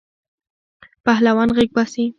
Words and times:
پهلوان 1.05 1.49
غیږ 1.55 1.69
باسی. 1.75 2.05